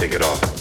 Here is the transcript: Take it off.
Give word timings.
Take 0.00 0.14
it 0.14 0.22
off. 0.22 0.59